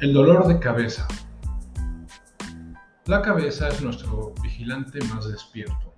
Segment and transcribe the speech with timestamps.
[0.00, 1.06] El dolor de cabeza.
[3.04, 5.94] La cabeza es nuestro vigilante más despierto.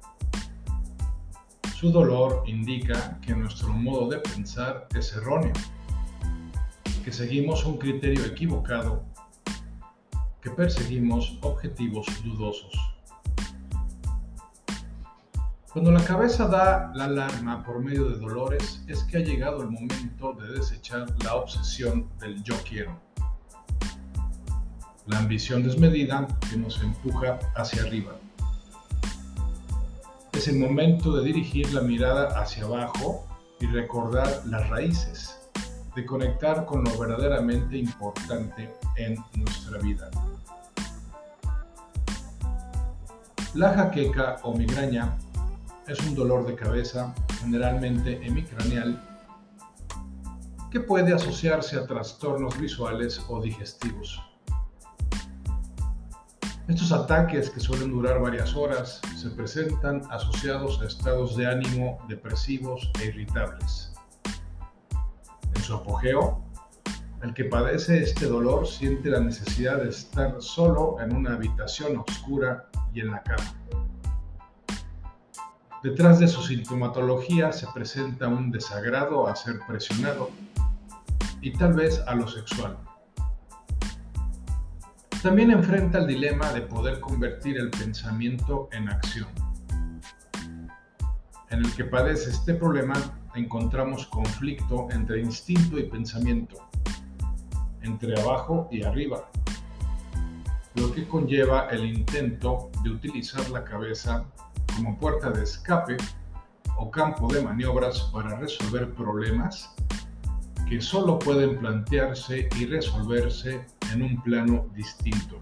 [1.77, 5.53] Su dolor indica que nuestro modo de pensar es erróneo,
[7.05, 9.05] que seguimos un criterio equivocado,
[10.41, 12.75] que perseguimos objetivos dudosos.
[15.73, 19.71] Cuando la cabeza da la alarma por medio de dolores es que ha llegado el
[19.71, 23.12] momento de desechar la obsesión del yo quiero
[25.07, 28.13] la ambición desmedida que nos empuja hacia arriba.
[30.33, 33.27] Es el momento de dirigir la mirada hacia abajo
[33.61, 35.39] y recordar las raíces,
[35.95, 40.11] de conectar con lo verdaderamente importante en nuestra vida.
[43.55, 45.19] La jaqueca o migraña
[45.87, 49.01] es un dolor de cabeza generalmente hemicraneal
[50.71, 54.32] que puede asociarse a trastornos visuales o digestivos.
[56.69, 62.89] Estos ataques, que suelen durar varias horas, se presentan asociados a estados de ánimo depresivos
[63.01, 63.93] e irritables.
[65.55, 66.41] En su apogeo,
[67.23, 72.69] el que padece este dolor siente la necesidad de estar solo en una habitación oscura
[72.95, 73.55] y en la cama.
[75.83, 80.31] Detrás de su sintomatología se presenta un desagrado a ser presionado
[81.41, 82.79] y tal vez a lo sexual.
[85.23, 89.29] También enfrenta el dilema de poder convertir el pensamiento en acción.
[91.49, 92.95] En el que padece este problema
[93.37, 96.69] encontramos conflicto entre instinto y pensamiento,
[97.83, 99.29] entre abajo y arriba,
[100.75, 104.25] lo que conlleva el intento de utilizar la cabeza
[104.75, 105.99] como puerta de escape
[106.77, 109.73] o campo de maniobras para resolver problemas
[110.69, 115.41] que solo pueden plantearse y resolverse en un plano distinto.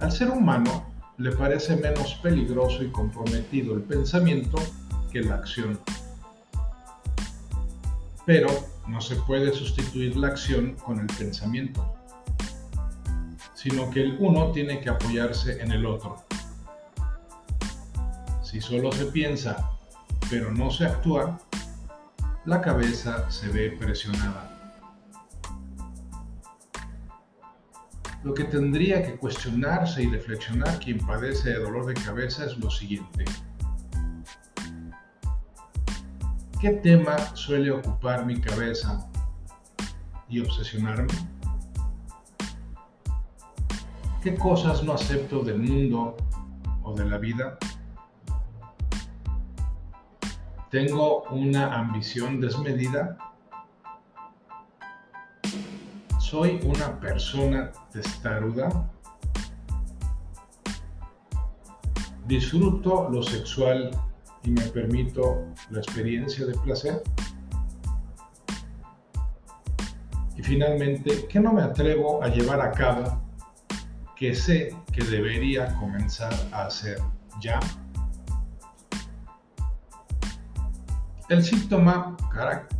[0.00, 0.84] Al ser humano
[1.18, 4.58] le parece menos peligroso y comprometido el pensamiento
[5.10, 5.78] que la acción.
[8.26, 8.48] Pero
[8.88, 11.94] no se puede sustituir la acción con el pensamiento,
[13.54, 16.24] sino que el uno tiene que apoyarse en el otro.
[18.42, 19.70] Si solo se piensa,
[20.28, 21.38] pero no se actúa,
[22.44, 24.53] la cabeza se ve presionada.
[28.24, 32.70] Lo que tendría que cuestionarse y reflexionar quien padece de dolor de cabeza es lo
[32.70, 33.26] siguiente.
[36.58, 39.06] ¿Qué tema suele ocupar mi cabeza
[40.26, 41.12] y obsesionarme?
[44.22, 46.16] ¿Qué cosas no acepto del mundo
[46.82, 47.58] o de la vida?
[50.70, 53.18] ¿Tengo una ambición desmedida?
[56.24, 58.90] Soy una persona testaruda.
[62.26, 63.90] Disfruto lo sexual
[64.42, 67.02] y me permito la experiencia de placer.
[70.34, 73.20] Y finalmente, ¿qué no me atrevo a llevar a cabo
[74.16, 76.98] que sé que debería comenzar a hacer
[77.42, 77.60] ya?
[81.28, 82.16] El síntoma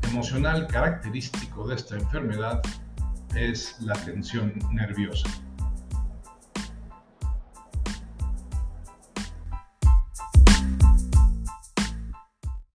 [0.09, 2.62] emocional característico de esta enfermedad
[3.37, 5.28] es la tensión nerviosa.